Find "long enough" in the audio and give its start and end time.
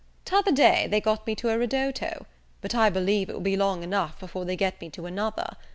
3.55-4.19